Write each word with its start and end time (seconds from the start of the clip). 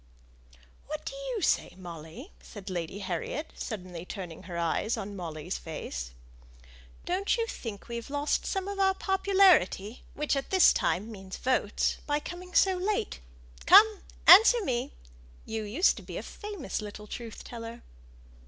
"What 0.87 1.05
do 1.05 1.13
you 1.13 1.43
say, 1.43 1.75
Molly?" 1.77 2.31
said 2.41 2.71
Lady 2.71 2.97
Harriet, 2.97 3.51
suddenly 3.55 4.03
turning 4.03 4.41
her 4.49 4.57
eyes 4.57 4.97
on 4.97 5.15
Molly's 5.15 5.59
face. 5.59 6.09
"Don't 7.05 7.37
you 7.37 7.45
think 7.45 7.87
we've 7.87 8.09
lost 8.09 8.47
some 8.47 8.67
of 8.67 8.79
our 8.79 8.95
popularity, 8.95 10.01
which 10.15 10.35
at 10.35 10.49
this 10.49 10.73
time 10.73 11.11
means 11.11 11.37
votes 11.37 11.97
by 12.07 12.19
coming 12.19 12.55
so 12.55 12.77
late. 12.77 13.19
Come, 13.67 13.99
answer 14.25 14.65
me! 14.65 14.91
you 15.45 15.61
used 15.61 15.97
to 15.97 16.01
be 16.01 16.17
a 16.17 16.23
famous 16.23 16.81
little 16.81 17.05
truth 17.05 17.43
teller." 17.43 17.83